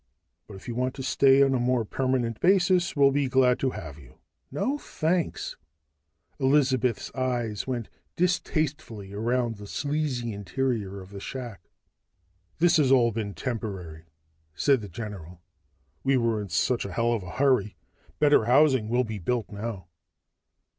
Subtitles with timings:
[0.47, 3.69] But if you want to stay on a more permanent basis, we'll be glad to
[3.69, 4.17] have you."
[4.49, 5.57] "No, thanks!"
[6.39, 11.69] Elizabeth's eyes went distastefully around the sleazy interior of the shack.
[12.57, 14.05] "This has all been temporary,"
[14.55, 15.39] said the general.
[16.03, 17.77] "We were in such a hell of a hurry.
[18.17, 19.85] Better housing will be built now."